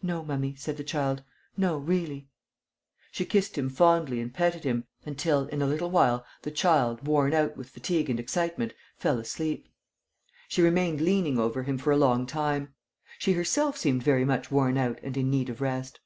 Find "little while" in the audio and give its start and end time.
5.66-6.24